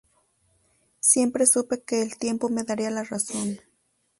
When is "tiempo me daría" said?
2.17-2.89